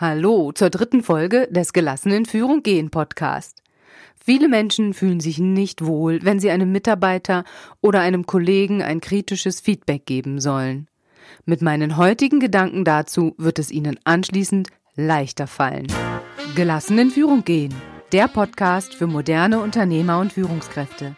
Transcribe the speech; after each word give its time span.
Hallo 0.00 0.52
zur 0.52 0.70
dritten 0.70 1.02
Folge 1.02 1.48
des 1.50 1.72
Gelassenen 1.72 2.24
Führung 2.24 2.62
gehen 2.62 2.88
Podcast. 2.88 3.64
Viele 4.16 4.46
Menschen 4.46 4.94
fühlen 4.94 5.18
sich 5.18 5.40
nicht 5.40 5.84
wohl, 5.84 6.20
wenn 6.22 6.38
sie 6.38 6.52
einem 6.52 6.70
Mitarbeiter 6.70 7.42
oder 7.80 7.98
einem 7.98 8.24
Kollegen 8.24 8.80
ein 8.80 9.00
kritisches 9.00 9.60
Feedback 9.60 10.06
geben 10.06 10.40
sollen. 10.40 10.86
Mit 11.46 11.62
meinen 11.62 11.96
heutigen 11.96 12.38
Gedanken 12.38 12.84
dazu 12.84 13.34
wird 13.38 13.58
es 13.58 13.72
Ihnen 13.72 13.98
anschließend 14.04 14.68
leichter 14.94 15.48
fallen. 15.48 15.88
Gelassenen 16.54 17.10
Führung 17.10 17.42
gehen. 17.42 17.74
Der 18.12 18.28
Podcast 18.28 18.94
für 18.94 19.08
moderne 19.08 19.58
Unternehmer 19.58 20.20
und 20.20 20.32
Führungskräfte. 20.32 21.16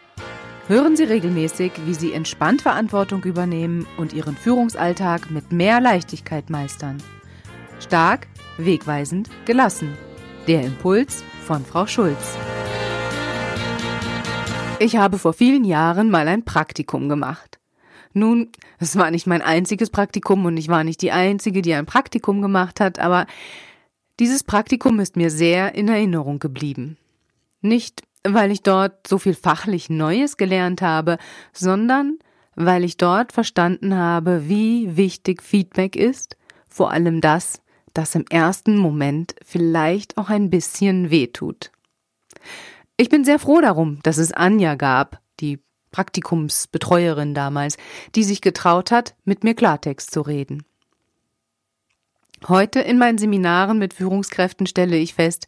Hören 0.65 0.95
Sie 0.95 1.03
regelmäßig, 1.03 1.73
wie 1.85 1.93
Sie 1.93 2.13
entspannt 2.13 2.63
Verantwortung 2.63 3.23
übernehmen 3.25 3.85
und 3.97 4.13
Ihren 4.13 4.35
Führungsalltag 4.35 5.29
mit 5.29 5.51
mehr 5.51 5.79
Leichtigkeit 5.81 6.49
meistern. 6.49 6.97
Stark, 7.81 8.27
wegweisend, 8.57 9.29
gelassen. 9.45 9.97
Der 10.47 10.61
Impuls 10.61 11.23
von 11.45 11.65
Frau 11.65 11.87
Schulz. 11.87 12.37
Ich 14.79 14.97
habe 14.97 15.17
vor 15.17 15.33
vielen 15.33 15.63
Jahren 15.63 16.11
mal 16.11 16.27
ein 16.27 16.45
Praktikum 16.45 17.09
gemacht. 17.09 17.59
Nun, 18.13 18.49
es 18.77 18.97
war 18.97 19.09
nicht 19.09 19.25
mein 19.25 19.41
einziges 19.41 19.89
Praktikum 19.89 20.45
und 20.45 20.57
ich 20.57 20.67
war 20.67 20.83
nicht 20.83 21.01
die 21.01 21.11
Einzige, 21.11 21.61
die 21.61 21.73
ein 21.73 21.85
Praktikum 21.87 22.41
gemacht 22.41 22.79
hat, 22.79 22.99
aber 22.99 23.25
dieses 24.19 24.43
Praktikum 24.43 24.99
ist 24.99 25.15
mir 25.15 25.31
sehr 25.31 25.73
in 25.73 25.87
Erinnerung 25.87 26.37
geblieben. 26.37 26.97
Nicht, 27.61 28.03
weil 28.23 28.51
ich 28.51 28.61
dort 28.61 29.07
so 29.07 29.17
viel 29.17 29.33
fachlich 29.33 29.89
Neues 29.89 30.37
gelernt 30.37 30.83
habe, 30.83 31.17
sondern 31.51 32.19
weil 32.55 32.83
ich 32.83 32.97
dort 32.97 33.31
verstanden 33.31 33.95
habe, 33.95 34.47
wie 34.47 34.95
wichtig 34.97 35.41
Feedback 35.41 35.95
ist, 35.95 36.37
vor 36.67 36.91
allem 36.91 37.21
das, 37.21 37.61
das 37.93 38.15
im 38.15 38.25
ersten 38.29 38.77
Moment 38.77 39.35
vielleicht 39.43 40.17
auch 40.17 40.29
ein 40.29 40.49
bisschen 40.49 41.09
wehtut. 41.09 41.71
Ich 42.97 43.09
bin 43.09 43.23
sehr 43.25 43.39
froh 43.39 43.61
darum, 43.61 43.99
dass 44.03 44.17
es 44.17 44.31
Anja 44.31 44.75
gab, 44.75 45.21
die 45.39 45.59
Praktikumsbetreuerin 45.91 47.33
damals, 47.33 47.77
die 48.15 48.23
sich 48.23 48.41
getraut 48.41 48.91
hat, 48.91 49.15
mit 49.25 49.43
mir 49.43 49.55
Klartext 49.55 50.11
zu 50.11 50.21
reden. 50.21 50.63
Heute 52.47 52.79
in 52.79 52.97
meinen 52.97 53.17
Seminaren 53.17 53.77
mit 53.77 53.93
Führungskräften 53.93 54.65
stelle 54.65 54.97
ich 54.97 55.13
fest, 55.13 55.47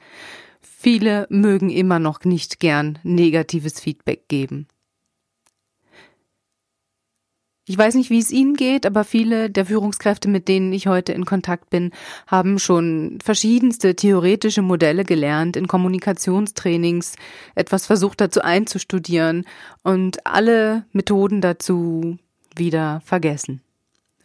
viele 0.62 1.26
mögen 1.30 1.70
immer 1.70 1.98
noch 1.98 2.23
nicht 2.23 2.60
gern 2.60 3.00
negatives 3.04 3.80
Feedback 3.80 4.28
geben. 4.28 4.67
Ich 7.66 7.78
weiß 7.78 7.95
nicht, 7.95 8.09
wie 8.09 8.19
es 8.19 8.31
Ihnen 8.31 8.56
geht, 8.56 8.86
aber 8.86 9.06
viele 9.06 9.50
der 9.50 9.66
Führungskräfte, 9.66 10.28
mit 10.28 10.50
denen 10.50 10.73
ich 10.73 10.88
heute 10.88 11.14
in 11.14 11.23
Kontakt 11.23 11.70
bin, 11.70 11.92
haben 12.28 12.59
schon 12.59 13.20
verschiedenste 13.23 13.95
theoretische 13.95 14.61
Modelle 14.61 15.05
gelernt, 15.05 15.55
in 15.55 15.67
Kommunikationstrainings 15.67 17.16
etwas 17.55 17.86
versucht 17.86 18.20
dazu 18.20 18.42
einzustudieren 18.42 19.45
und 19.81 20.25
alle 20.25 20.86
Methoden 20.92 21.39
dazu 21.39 22.17
wieder 22.53 23.02
vergessen, 23.05 23.61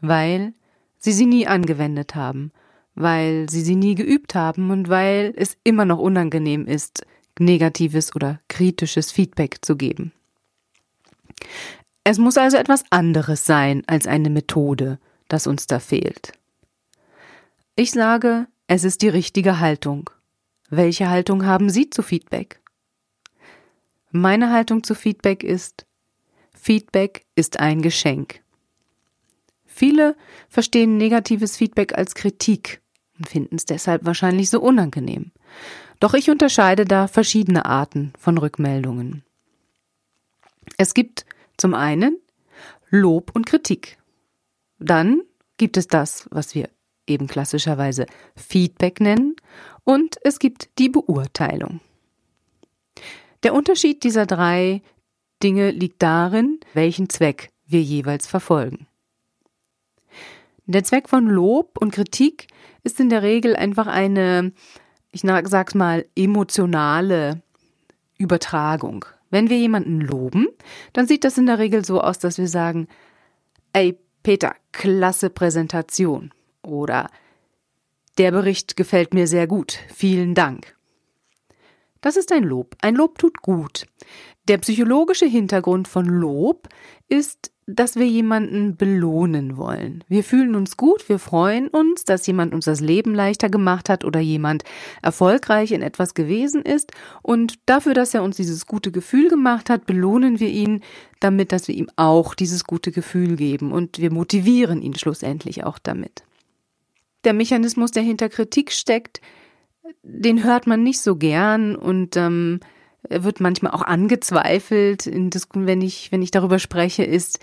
weil 0.00 0.52
sie 0.98 1.12
sie 1.12 1.26
nie 1.26 1.46
angewendet 1.46 2.16
haben, 2.16 2.50
weil 2.96 3.48
sie 3.48 3.62
sie 3.62 3.76
nie 3.76 3.94
geübt 3.94 4.34
haben 4.34 4.72
und 4.72 4.88
weil 4.88 5.32
es 5.36 5.56
immer 5.62 5.84
noch 5.84 5.98
unangenehm 5.98 6.66
ist, 6.66 7.06
negatives 7.38 8.16
oder 8.16 8.40
kritisches 8.48 9.12
Feedback 9.12 9.58
zu 9.62 9.76
geben. 9.76 10.10
Es 12.10 12.16
muss 12.16 12.38
also 12.38 12.56
etwas 12.56 12.84
anderes 12.88 13.44
sein 13.44 13.82
als 13.86 14.06
eine 14.06 14.30
Methode, 14.30 14.98
das 15.28 15.46
uns 15.46 15.66
da 15.66 15.78
fehlt. 15.78 16.32
Ich 17.76 17.90
sage, 17.90 18.46
es 18.66 18.84
ist 18.84 19.02
die 19.02 19.10
richtige 19.10 19.60
Haltung. 19.60 20.08
Welche 20.70 21.10
Haltung 21.10 21.44
haben 21.44 21.68
Sie 21.68 21.90
zu 21.90 22.02
Feedback? 22.02 22.62
Meine 24.10 24.50
Haltung 24.50 24.84
zu 24.84 24.94
Feedback 24.94 25.44
ist, 25.44 25.84
Feedback 26.54 27.26
ist 27.34 27.60
ein 27.60 27.82
Geschenk. 27.82 28.40
Viele 29.66 30.16
verstehen 30.48 30.96
negatives 30.96 31.58
Feedback 31.58 31.92
als 31.92 32.14
Kritik 32.14 32.80
und 33.18 33.28
finden 33.28 33.56
es 33.56 33.66
deshalb 33.66 34.06
wahrscheinlich 34.06 34.48
so 34.48 34.62
unangenehm. 34.62 35.30
Doch 36.00 36.14
ich 36.14 36.30
unterscheide 36.30 36.86
da 36.86 37.06
verschiedene 37.06 37.66
Arten 37.66 38.14
von 38.18 38.38
Rückmeldungen. 38.38 39.24
Es 40.78 40.94
gibt 40.94 41.26
zum 41.58 41.74
einen 41.74 42.18
Lob 42.88 43.32
und 43.34 43.44
Kritik. 43.44 43.98
Dann 44.78 45.22
gibt 45.58 45.76
es 45.76 45.86
das, 45.88 46.26
was 46.30 46.54
wir 46.54 46.70
eben 47.06 47.26
klassischerweise 47.26 48.06
Feedback 48.36 49.00
nennen, 49.00 49.36
und 49.84 50.16
es 50.22 50.38
gibt 50.38 50.68
die 50.78 50.90
Beurteilung. 50.90 51.80
Der 53.42 53.54
Unterschied 53.54 54.04
dieser 54.04 54.26
drei 54.26 54.82
Dinge 55.42 55.70
liegt 55.70 56.02
darin, 56.02 56.60
welchen 56.74 57.08
Zweck 57.08 57.50
wir 57.66 57.80
jeweils 57.80 58.26
verfolgen. 58.26 58.86
Der 60.66 60.84
Zweck 60.84 61.08
von 61.08 61.26
Lob 61.26 61.78
und 61.80 61.92
Kritik 61.92 62.48
ist 62.82 63.00
in 63.00 63.08
der 63.08 63.22
Regel 63.22 63.56
einfach 63.56 63.86
eine, 63.86 64.52
ich 65.12 65.22
sag's 65.22 65.74
mal, 65.74 66.04
emotionale 66.14 67.40
Übertragung. 68.18 69.06
Wenn 69.30 69.50
wir 69.50 69.58
jemanden 69.58 70.00
loben, 70.00 70.48
dann 70.92 71.06
sieht 71.06 71.24
das 71.24 71.38
in 71.38 71.46
der 71.46 71.58
Regel 71.58 71.84
so 71.84 72.00
aus, 72.00 72.18
dass 72.18 72.38
wir 72.38 72.48
sagen, 72.48 72.88
ey 73.72 73.98
Peter, 74.22 74.54
klasse 74.72 75.30
Präsentation 75.30 76.32
oder 76.62 77.10
der 78.18 78.32
Bericht 78.32 78.76
gefällt 78.76 79.14
mir 79.14 79.26
sehr 79.26 79.46
gut, 79.46 79.78
vielen 79.94 80.34
Dank. 80.34 80.76
Das 82.00 82.16
ist 82.16 82.32
ein 82.32 82.44
Lob. 82.44 82.76
Ein 82.80 82.94
Lob 82.94 83.18
tut 83.18 83.42
gut. 83.42 83.86
Der 84.48 84.58
psychologische 84.58 85.26
Hintergrund 85.26 85.88
von 85.88 86.06
Lob 86.06 86.68
ist 87.08 87.52
dass 87.70 87.96
wir 87.96 88.06
jemanden 88.06 88.76
belohnen 88.76 89.58
wollen. 89.58 90.02
Wir 90.08 90.24
fühlen 90.24 90.54
uns 90.54 90.78
gut, 90.78 91.06
wir 91.10 91.18
freuen 91.18 91.68
uns, 91.68 92.04
dass 92.04 92.26
jemand 92.26 92.54
uns 92.54 92.64
das 92.64 92.80
Leben 92.80 93.14
leichter 93.14 93.50
gemacht 93.50 93.90
hat 93.90 94.06
oder 94.06 94.20
jemand 94.20 94.64
erfolgreich 95.02 95.72
in 95.72 95.82
etwas 95.82 96.14
gewesen 96.14 96.62
ist 96.62 96.92
und 97.20 97.58
dafür, 97.66 97.92
dass 97.92 98.14
er 98.14 98.22
uns 98.22 98.36
dieses 98.36 98.64
gute 98.64 98.90
Gefühl 98.90 99.28
gemacht 99.28 99.68
hat, 99.68 99.84
belohnen 99.84 100.40
wir 100.40 100.48
ihn 100.48 100.80
damit, 101.20 101.52
dass 101.52 101.68
wir 101.68 101.74
ihm 101.74 101.90
auch 101.96 102.34
dieses 102.34 102.64
gute 102.64 102.90
Gefühl 102.90 103.36
geben 103.36 103.70
und 103.72 103.98
wir 103.98 104.10
motivieren 104.10 104.80
ihn 104.80 104.94
schlussendlich 104.94 105.64
auch 105.64 105.78
damit. 105.78 106.24
Der 107.24 107.34
Mechanismus, 107.34 107.90
der 107.90 108.02
hinter 108.02 108.30
Kritik 108.30 108.72
steckt, 108.72 109.20
den 110.02 110.42
hört 110.42 110.66
man 110.66 110.82
nicht 110.82 111.02
so 111.02 111.16
gern 111.16 111.76
und 111.76 112.16
ähm, 112.16 112.60
wird 113.08 113.40
manchmal 113.40 113.72
auch 113.72 113.82
angezweifelt, 113.82 115.06
wenn 115.06 115.80
ich, 115.82 116.12
wenn 116.12 116.22
ich 116.22 116.30
darüber 116.30 116.58
spreche, 116.58 117.04
ist, 117.04 117.40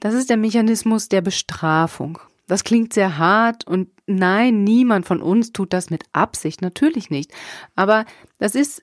das 0.00 0.14
ist 0.14 0.30
der 0.30 0.36
Mechanismus 0.36 1.08
der 1.08 1.20
Bestrafung. 1.20 2.18
Das 2.46 2.64
klingt 2.64 2.92
sehr 2.92 3.18
hart 3.18 3.66
und 3.66 3.88
nein, 4.06 4.62
niemand 4.62 5.06
von 5.06 5.20
uns 5.20 5.52
tut 5.52 5.72
das 5.72 5.90
mit 5.90 6.04
Absicht, 6.12 6.62
natürlich 6.62 7.10
nicht. 7.10 7.32
Aber 7.74 8.04
das 8.38 8.54
ist, 8.54 8.82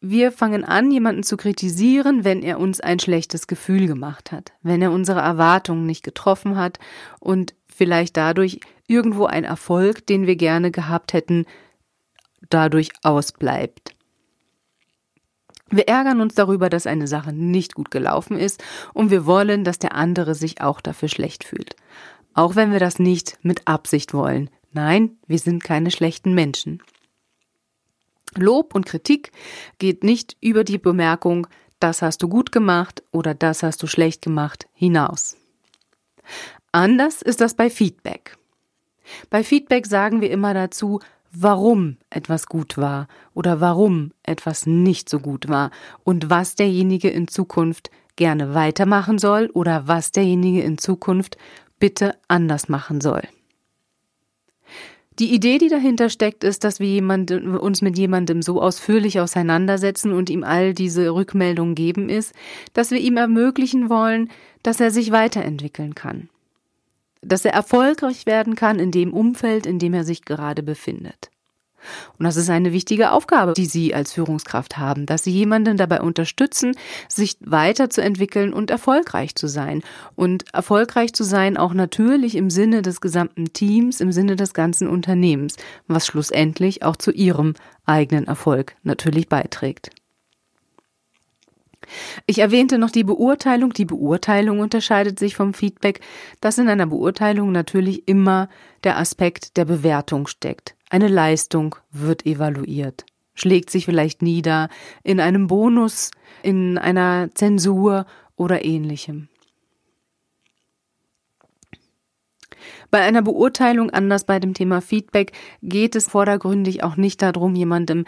wir 0.00 0.32
fangen 0.32 0.64
an, 0.64 0.90
jemanden 0.90 1.22
zu 1.22 1.36
kritisieren, 1.36 2.24
wenn 2.24 2.42
er 2.42 2.58
uns 2.58 2.80
ein 2.80 2.98
schlechtes 2.98 3.46
Gefühl 3.46 3.86
gemacht 3.86 4.32
hat, 4.32 4.52
wenn 4.62 4.82
er 4.82 4.90
unsere 4.90 5.20
Erwartungen 5.20 5.86
nicht 5.86 6.02
getroffen 6.02 6.56
hat 6.56 6.80
und 7.20 7.54
vielleicht 7.68 8.16
dadurch 8.16 8.58
irgendwo 8.88 9.26
ein 9.26 9.44
Erfolg, 9.44 10.06
den 10.06 10.26
wir 10.26 10.36
gerne 10.36 10.72
gehabt 10.72 11.12
hätten, 11.12 11.46
dadurch 12.50 12.90
ausbleibt. 13.04 13.94
Wir 15.72 15.88
ärgern 15.88 16.20
uns 16.20 16.34
darüber, 16.34 16.68
dass 16.68 16.86
eine 16.86 17.08
Sache 17.08 17.32
nicht 17.32 17.74
gut 17.74 17.90
gelaufen 17.90 18.38
ist 18.38 18.62
und 18.92 19.10
wir 19.10 19.24
wollen, 19.24 19.64
dass 19.64 19.78
der 19.78 19.94
andere 19.94 20.34
sich 20.34 20.60
auch 20.60 20.82
dafür 20.82 21.08
schlecht 21.08 21.44
fühlt. 21.44 21.76
Auch 22.34 22.56
wenn 22.56 22.72
wir 22.72 22.78
das 22.78 22.98
nicht 22.98 23.38
mit 23.42 23.66
Absicht 23.66 24.12
wollen. 24.12 24.50
Nein, 24.72 25.16
wir 25.26 25.38
sind 25.38 25.64
keine 25.64 25.90
schlechten 25.90 26.34
Menschen. 26.34 26.82
Lob 28.36 28.74
und 28.74 28.84
Kritik 28.84 29.32
geht 29.78 30.04
nicht 30.04 30.36
über 30.40 30.62
die 30.62 30.78
Bemerkung, 30.78 31.46
das 31.80 32.02
hast 32.02 32.22
du 32.22 32.28
gut 32.28 32.52
gemacht 32.52 33.02
oder 33.10 33.34
das 33.34 33.62
hast 33.62 33.82
du 33.82 33.86
schlecht 33.86 34.20
gemacht 34.22 34.68
hinaus. 34.74 35.36
Anders 36.70 37.22
ist 37.22 37.40
das 37.40 37.54
bei 37.54 37.70
Feedback. 37.70 38.36
Bei 39.30 39.42
Feedback 39.42 39.86
sagen 39.86 40.20
wir 40.20 40.30
immer 40.30 40.52
dazu, 40.52 41.00
warum 41.32 41.96
etwas 42.10 42.46
gut 42.46 42.76
war 42.76 43.08
oder 43.34 43.60
warum 43.60 44.12
etwas 44.22 44.66
nicht 44.66 45.08
so 45.08 45.18
gut 45.18 45.48
war 45.48 45.70
und 46.04 46.30
was 46.30 46.54
derjenige 46.54 47.08
in 47.08 47.28
Zukunft 47.28 47.90
gerne 48.16 48.54
weitermachen 48.54 49.18
soll 49.18 49.50
oder 49.54 49.88
was 49.88 50.12
derjenige 50.12 50.62
in 50.62 50.78
Zukunft 50.78 51.38
bitte 51.78 52.14
anders 52.28 52.68
machen 52.68 53.00
soll. 53.00 53.22
Die 55.18 55.34
Idee, 55.34 55.58
die 55.58 55.68
dahinter 55.68 56.08
steckt, 56.08 56.42
ist, 56.42 56.64
dass 56.64 56.80
wir 56.80 56.88
jemand, 56.88 57.30
uns 57.30 57.82
mit 57.82 57.98
jemandem 57.98 58.40
so 58.40 58.62
ausführlich 58.62 59.20
auseinandersetzen 59.20 60.12
und 60.12 60.30
ihm 60.30 60.42
all 60.42 60.72
diese 60.72 61.10
Rückmeldungen 61.14 61.74
geben, 61.74 62.08
ist, 62.08 62.32
dass 62.72 62.90
wir 62.90 62.98
ihm 62.98 63.18
ermöglichen 63.18 63.90
wollen, 63.90 64.30
dass 64.62 64.80
er 64.80 64.90
sich 64.90 65.12
weiterentwickeln 65.12 65.94
kann. 65.94 66.30
Dass 67.22 67.44
er 67.44 67.52
erfolgreich 67.52 68.26
werden 68.26 68.54
kann 68.54 68.78
in 68.78 68.90
dem 68.90 69.12
Umfeld, 69.12 69.66
in 69.66 69.78
dem 69.78 69.94
er 69.94 70.04
sich 70.04 70.24
gerade 70.24 70.62
befindet. 70.62 71.30
Und 72.18 72.24
das 72.24 72.36
ist 72.36 72.50
eine 72.50 72.72
wichtige 72.72 73.10
Aufgabe, 73.12 73.54
die 73.54 73.66
Sie 73.66 73.94
als 73.94 74.12
Führungskraft 74.12 74.78
haben, 74.78 75.06
dass 75.06 75.24
Sie 75.24 75.30
jemanden 75.30 75.76
dabei 75.76 76.00
unterstützen, 76.00 76.76
sich 77.08 77.36
weiterzuentwickeln 77.40 78.52
und 78.52 78.70
erfolgreich 78.70 79.34
zu 79.34 79.48
sein. 79.48 79.82
Und 80.14 80.44
erfolgreich 80.52 81.12
zu 81.12 81.24
sein 81.24 81.56
auch 81.56 81.74
natürlich 81.74 82.36
im 82.36 82.50
Sinne 82.50 82.82
des 82.82 83.00
gesamten 83.00 83.52
Teams, 83.52 84.00
im 84.00 84.12
Sinne 84.12 84.36
des 84.36 84.54
ganzen 84.54 84.88
Unternehmens, 84.88 85.56
was 85.86 86.06
schlussendlich 86.06 86.82
auch 86.84 86.96
zu 86.96 87.10
Ihrem 87.10 87.54
eigenen 87.84 88.26
Erfolg 88.26 88.76
natürlich 88.82 89.28
beiträgt. 89.28 89.90
Ich 92.26 92.38
erwähnte 92.38 92.78
noch 92.78 92.90
die 92.90 93.04
Beurteilung. 93.04 93.72
Die 93.72 93.84
Beurteilung 93.84 94.60
unterscheidet 94.60 95.18
sich 95.18 95.36
vom 95.36 95.54
Feedback, 95.54 96.00
dass 96.40 96.58
in 96.58 96.68
einer 96.68 96.86
Beurteilung 96.86 97.52
natürlich 97.52 98.08
immer 98.08 98.48
der 98.84 98.98
Aspekt 98.98 99.56
der 99.56 99.64
Bewertung 99.64 100.26
steckt. 100.26 100.74
Eine 100.90 101.08
Leistung 101.08 101.76
wird 101.90 102.26
evaluiert, 102.26 103.06
schlägt 103.34 103.70
sich 103.70 103.86
vielleicht 103.86 104.22
nieder 104.22 104.68
in 105.02 105.20
einem 105.20 105.46
Bonus, 105.46 106.10
in 106.42 106.78
einer 106.78 107.30
Zensur 107.34 108.06
oder 108.36 108.64
ähnlichem. 108.64 109.28
Bei 112.90 113.00
einer 113.00 113.22
Beurteilung, 113.22 113.88
anders 113.88 114.24
bei 114.24 114.38
dem 114.38 114.52
Thema 114.52 114.82
Feedback, 114.82 115.32
geht 115.62 115.96
es 115.96 116.08
vordergründig 116.08 116.84
auch 116.84 116.96
nicht 116.96 117.22
darum, 117.22 117.54
jemandem 117.54 118.04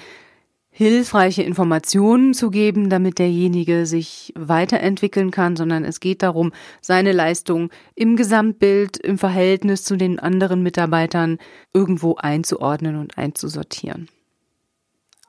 hilfreiche 0.77 1.45
Informationen 1.45 2.35
zu 2.35 2.51
geben, 2.51 2.91
damit 2.91 3.21
derjenige 3.21 3.87
sich 3.87 4.33
weiterentwickeln 4.37 5.31
kann, 5.31 5.55
sondern 5.55 5.85
es 5.85 6.01
geht 6.01 6.21
darum, 6.25 6.51
seine 6.81 7.13
Leistung 7.13 7.71
im 7.95 8.17
Gesamtbild, 8.17 8.97
im 8.97 9.17
Verhältnis 9.17 9.85
zu 9.85 9.95
den 9.95 10.19
anderen 10.19 10.65
Mitarbeitern 10.65 11.39
irgendwo 11.73 12.17
einzuordnen 12.17 12.97
und 12.97 13.17
einzusortieren. 13.17 14.09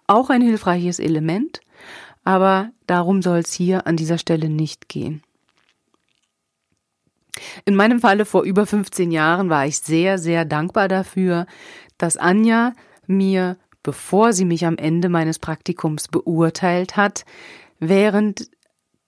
Auch 0.08 0.32
ein 0.32 0.42
hilfreiches 0.42 0.98
Element, 0.98 1.62
aber 2.24 2.72
darum 2.88 3.22
soll 3.22 3.40
es 3.40 3.54
hier 3.54 3.86
an 3.86 3.98
dieser 3.98 4.18
Stelle 4.18 4.50
nicht 4.50 4.90
gehen. 4.90 5.22
In 7.66 7.76
meinem 7.76 8.00
Falle 8.00 8.26
vor 8.26 8.42
über 8.42 8.66
15 8.66 9.12
Jahren 9.12 9.52
war 9.52 9.68
ich 9.68 9.78
sehr, 9.78 10.18
sehr 10.18 10.44
dankbar 10.44 10.88
dafür, 10.88 11.46
dass 12.00 12.18
Anja 12.18 12.74
mir 13.06 13.58
bevor 13.86 14.34
sie 14.34 14.46
mich 14.46 14.66
am 14.66 14.78
Ende 14.78 15.10
meines 15.10 15.38
Praktikums 15.38 16.08
beurteilt 16.08 16.98
hat, 16.98 17.24
während 17.80 18.50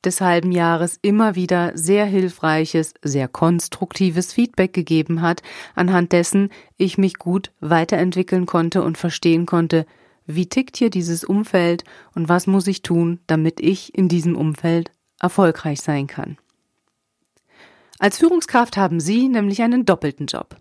des 0.05 0.21
halben 0.21 0.51
Jahres 0.51 0.99
immer 1.01 1.33
wieder 1.33 1.75
sehr 1.75 2.05
hilfreiches, 2.05 2.93
sehr 3.01 3.27
konstruktives 3.27 4.31
Feedback 4.31 4.73
gegeben 4.73 5.21
hat, 5.21 5.41
anhand 5.73 6.11
dessen 6.11 6.51
ich 6.77 6.99
mich 6.99 7.15
gut 7.15 7.51
weiterentwickeln 7.59 8.45
konnte 8.45 8.83
und 8.83 8.99
verstehen 8.99 9.47
konnte, 9.47 9.87
wie 10.27 10.45
tickt 10.45 10.77
hier 10.77 10.91
dieses 10.91 11.23
Umfeld 11.23 11.83
und 12.13 12.29
was 12.29 12.45
muss 12.45 12.67
ich 12.67 12.83
tun, 12.83 13.19
damit 13.25 13.59
ich 13.59 13.95
in 13.97 14.07
diesem 14.07 14.35
Umfeld 14.35 14.91
erfolgreich 15.19 15.81
sein 15.81 16.05
kann. 16.05 16.37
Als 17.97 18.19
Führungskraft 18.19 18.77
haben 18.77 18.99
Sie 18.99 19.27
nämlich 19.27 19.63
einen 19.63 19.85
doppelten 19.85 20.27
Job. 20.27 20.55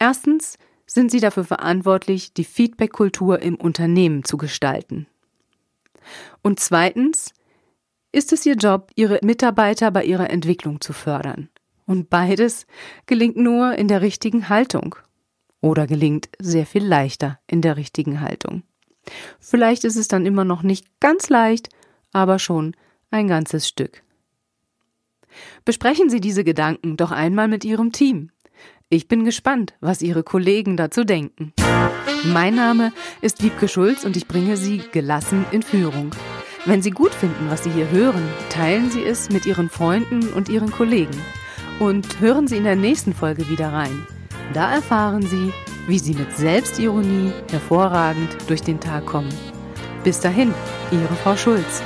Erstens 0.00 0.58
sind 0.88 1.10
sie 1.10 1.20
dafür 1.20 1.44
verantwortlich, 1.44 2.32
die 2.32 2.44
Feedback-Kultur 2.44 3.40
im 3.40 3.54
Unternehmen 3.54 4.24
zu 4.24 4.36
gestalten. 4.36 5.06
Und 6.42 6.58
zweitens 6.58 7.32
ist 8.10 8.32
es 8.32 8.46
ihr 8.46 8.54
Job, 8.54 8.90
ihre 8.96 9.20
Mitarbeiter 9.22 9.90
bei 9.90 10.04
ihrer 10.04 10.30
Entwicklung 10.30 10.80
zu 10.80 10.92
fördern. 10.92 11.50
Und 11.86 12.10
beides 12.10 12.66
gelingt 13.06 13.36
nur 13.36 13.74
in 13.74 13.88
der 13.88 14.00
richtigen 14.00 14.48
Haltung. 14.48 14.96
Oder 15.60 15.86
gelingt 15.86 16.28
sehr 16.38 16.66
viel 16.66 16.84
leichter 16.84 17.38
in 17.46 17.62
der 17.62 17.76
richtigen 17.76 18.20
Haltung. 18.20 18.62
Vielleicht 19.38 19.84
ist 19.84 19.96
es 19.96 20.08
dann 20.08 20.26
immer 20.26 20.44
noch 20.44 20.62
nicht 20.62 21.00
ganz 21.00 21.28
leicht, 21.28 21.68
aber 22.12 22.38
schon 22.38 22.74
ein 23.10 23.28
ganzes 23.28 23.68
Stück. 23.68 24.02
Besprechen 25.64 26.10
Sie 26.10 26.20
diese 26.20 26.44
Gedanken 26.44 26.96
doch 26.96 27.10
einmal 27.10 27.48
mit 27.48 27.64
Ihrem 27.64 27.92
Team. 27.92 28.30
Ich 28.88 29.06
bin 29.08 29.24
gespannt, 29.24 29.74
was 29.80 30.00
Ihre 30.00 30.22
Kollegen 30.22 30.76
dazu 30.76 31.04
denken. 31.04 31.52
Mein 32.24 32.54
Name 32.54 32.92
ist 33.20 33.42
Wiebke 33.42 33.68
Schulz 33.68 34.04
und 34.04 34.16
ich 34.16 34.26
bringe 34.26 34.56
Sie 34.56 34.82
gelassen 34.92 35.44
in 35.50 35.62
Führung. 35.62 36.10
Wenn 36.64 36.82
Sie 36.82 36.90
gut 36.90 37.14
finden, 37.14 37.50
was 37.50 37.64
Sie 37.64 37.70
hier 37.70 37.90
hören, 37.90 38.22
teilen 38.50 38.90
Sie 38.90 39.02
es 39.02 39.30
mit 39.30 39.46
Ihren 39.46 39.68
Freunden 39.68 40.28
und 40.32 40.48
Ihren 40.48 40.70
Kollegen. 40.70 41.16
Und 41.78 42.20
hören 42.20 42.48
Sie 42.48 42.56
in 42.56 42.64
der 42.64 42.76
nächsten 42.76 43.14
Folge 43.14 43.48
wieder 43.48 43.72
rein. 43.72 44.06
Da 44.52 44.72
erfahren 44.72 45.22
Sie, 45.22 45.52
wie 45.86 45.98
Sie 45.98 46.14
mit 46.14 46.36
Selbstironie 46.36 47.32
hervorragend 47.50 48.36
durch 48.48 48.62
den 48.62 48.80
Tag 48.80 49.06
kommen. 49.06 49.32
Bis 50.02 50.20
dahin, 50.20 50.52
Ihre 50.90 51.14
Frau 51.22 51.36
Schulz. 51.36 51.82